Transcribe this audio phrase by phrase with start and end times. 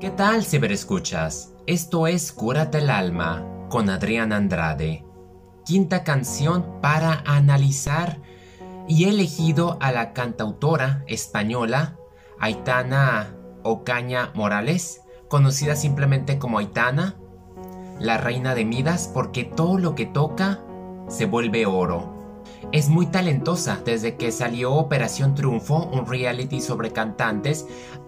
[0.00, 1.52] ¿Qué tal, ciberescuchas?
[1.66, 5.04] Esto es Cúrate el alma con Adrián Andrade.
[5.66, 8.16] Quinta canción para analizar
[8.88, 11.98] y he elegido a la cantautora española
[12.38, 17.16] Aitana Ocaña Morales, conocida simplemente como Aitana,
[17.98, 20.60] la reina de Midas, porque todo lo que toca
[21.08, 22.38] se vuelve oro.
[22.72, 23.82] Es muy talentosa.
[23.84, 27.66] Desde que salió Operación Triunfo, un reality sobre cantantes,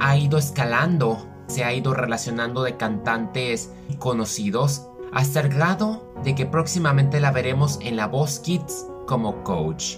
[0.00, 6.46] ha ido escalando, se ha ido relacionando de cantantes conocidos, hasta el grado de que
[6.46, 9.96] próximamente la veremos en La Voz Kids como coach.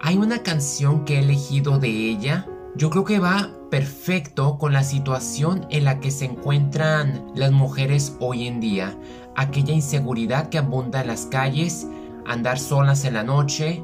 [0.00, 2.46] Hay una canción que he elegido de ella,
[2.76, 8.16] yo creo que va perfecto con la situación en la que se encuentran las mujeres
[8.20, 8.98] hoy en día,
[9.36, 11.86] aquella inseguridad que abunda en las calles,
[12.26, 13.82] andar solas en la noche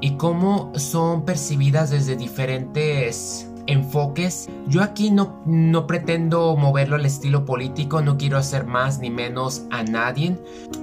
[0.00, 4.48] y cómo son percibidas desde diferentes enfoques.
[4.66, 9.64] Yo aquí no, no pretendo moverlo al estilo político, no quiero hacer más ni menos
[9.70, 10.36] a nadie.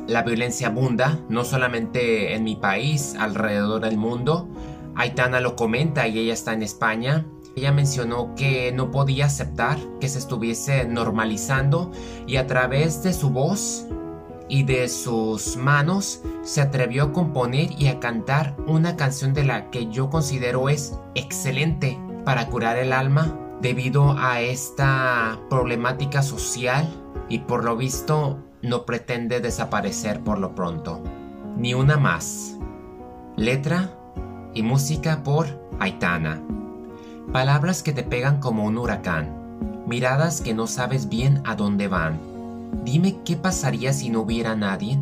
[0.08, 4.48] La violencia abunda, no solamente en mi país, alrededor del mundo.
[4.96, 7.26] Aitana lo comenta y ella está en España.
[7.56, 11.92] Ella mencionó que no podía aceptar que se estuviese normalizando
[12.28, 13.88] y a través de su voz
[14.48, 19.72] y de sus manos se atrevió a componer y a cantar una canción de la
[19.72, 26.88] que yo considero es excelente para curar el alma debido a esta problemática social
[27.30, 31.02] y por lo visto no pretende desaparecer por lo pronto.
[31.58, 32.58] Ni una más.
[33.38, 33.92] Letra
[34.54, 35.48] y música por
[35.80, 36.42] Aitana.
[37.32, 39.86] Palabras que te pegan como un huracán.
[39.88, 42.36] Miradas que no sabes bien a dónde van
[42.84, 45.00] Dime qué pasaría si no hubiera nadie.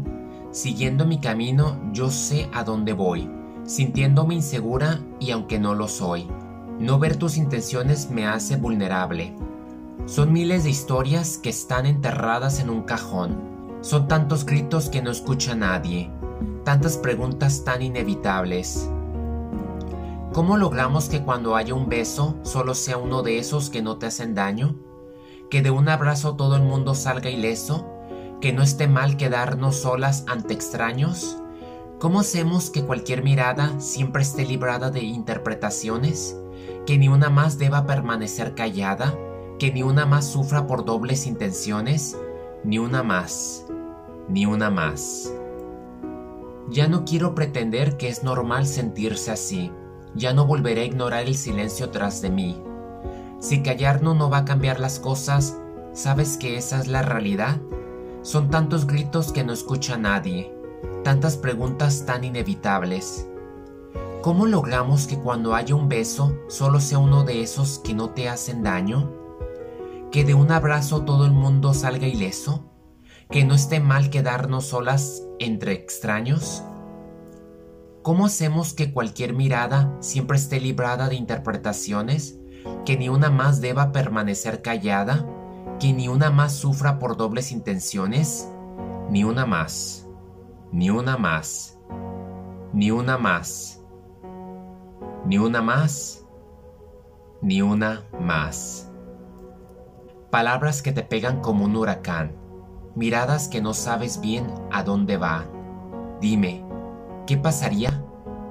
[0.52, 3.30] Siguiendo mi camino yo sé a dónde voy,
[3.66, 6.28] sintiéndome insegura y aunque no lo soy.
[6.80, 9.36] No ver tus intenciones me hace vulnerable.
[10.06, 13.78] Son miles de historias que están enterradas en un cajón.
[13.82, 16.12] Son tantos gritos que no escucha nadie.
[16.64, 18.90] Tantas preguntas tan inevitables.
[20.34, 24.08] ¿Cómo logramos que cuando haya un beso solo sea uno de esos que no te
[24.08, 24.76] hacen daño?
[25.54, 27.88] que de un abrazo todo el mundo salga ileso,
[28.42, 31.38] que no esté mal quedarnos solas ante extraños?
[32.00, 36.36] ¿Cómo hacemos que cualquier mirada siempre esté librada de interpretaciones?
[36.86, 39.14] ¿Que ni una más deba permanecer callada?
[39.60, 42.18] ¿Que ni una más sufra por dobles intenciones?
[42.64, 43.66] Ni una más,
[44.28, 45.34] ni una más.
[46.70, 49.72] Ya no quiero pretender que es normal sentirse así,
[50.16, 52.62] ya no volveré a ignorar el silencio tras de mí,
[53.44, 55.60] si callarnos no va a cambiar las cosas,
[55.92, 57.58] ¿sabes que esa es la realidad?
[58.22, 60.56] Son tantos gritos que no escucha nadie,
[61.04, 63.28] tantas preguntas tan inevitables.
[64.24, 68.28] ¿Cómo logramos que cuando haya un beso solo sea uno de esos que no te
[68.28, 69.12] hacen daño?
[70.12, 72.66] ¿Que de un abrazo todo el mundo salga ileso?
[73.30, 76.64] ¿Que no esté mal quedarnos solas entre extraños?
[78.02, 82.40] ¿Cómo hacemos que cualquier mirada siempre esté librada de interpretaciones?
[82.86, 85.28] que ni una más deba permanecer callada,
[85.80, 88.50] que ni una más sufra por dobles intenciones,
[89.10, 90.08] ni una más,
[90.72, 91.78] ni una más,
[92.74, 93.83] ni una más,
[95.26, 96.26] ni una más,
[97.42, 98.92] ni una más.
[100.30, 102.36] Palabras que te pegan como un huracán,
[102.96, 105.46] miradas que no sabes bien a dónde va.
[106.20, 106.64] Dime,
[107.26, 108.04] ¿qué pasaría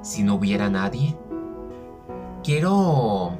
[0.02, 1.16] si no hubiera nadie?
[2.42, 3.36] Quiero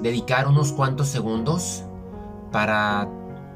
[0.00, 1.84] dedicar unos cuantos segundos
[2.52, 3.08] para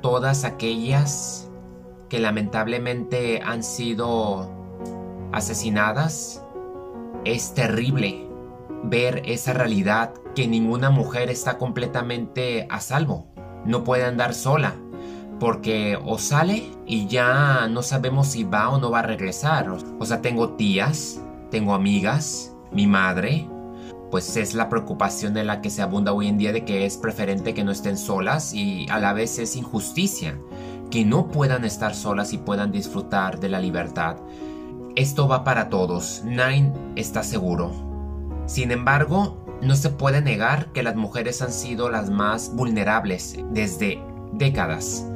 [0.03, 1.51] todas aquellas
[2.09, 4.51] que lamentablemente han sido
[5.33, 6.45] asesinadas.
[7.25, 8.30] Es terrible
[8.85, 13.29] ver esa realidad que ninguna mujer está completamente a salvo.
[13.65, 14.75] No puede andar sola
[15.41, 19.71] porque o sale y ya no sabemos si va o no va a regresar.
[19.99, 21.21] O sea, tengo tías,
[21.51, 23.49] tengo amigas, mi madre,
[24.11, 26.97] pues es la preocupación en la que se abunda hoy en día de que es
[26.97, 30.39] preferente que no estén solas y a la vez es injusticia
[30.91, 34.17] que no puedan estar solas y puedan disfrutar de la libertad.
[34.97, 37.90] Esto va para todos, Nine está seguro.
[38.51, 44.03] Sin embargo, no se puede negar que las mujeres han sido las más vulnerables desde
[44.33, 45.07] décadas.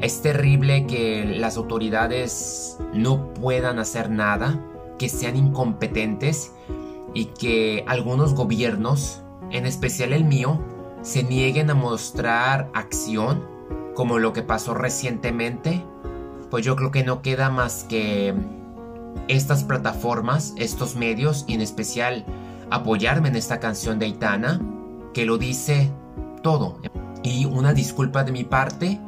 [0.00, 4.64] Es terrible que las autoridades no puedan hacer nada,
[5.00, 6.52] que sean incompetentes
[7.12, 10.60] y que algunos gobiernos, en especial el mío,
[11.02, 13.48] se nieguen a mostrar acción,
[13.96, 15.84] como lo que pasó recientemente,
[16.52, 18.32] pues yo creo que no queda más que
[19.26, 22.24] estas plataformas, estos medios y en especial
[22.70, 24.60] apoyarme en esta canción de Itana,
[25.12, 25.90] que lo dice
[26.42, 26.80] todo.
[27.22, 29.00] Y una disculpa de mi parte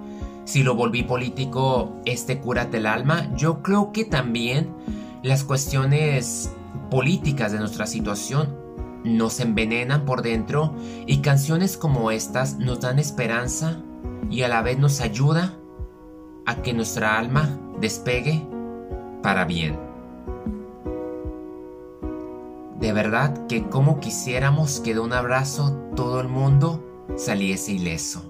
[0.49, 4.75] si lo volví político, este Cúrate el alma, yo creo que también
[5.23, 6.51] las cuestiones
[6.91, 8.57] políticas de nuestra situación
[9.05, 10.75] nos envenenan por dentro
[11.07, 13.83] y canciones como estas nos dan esperanza
[14.31, 15.55] y a la vez nos ayuda
[16.47, 18.43] a que nuestra alma despegue
[19.23, 19.88] para bien.
[22.79, 28.28] De verdad que como quisiéramos que de un abrazo todo el mundo saliese ileso.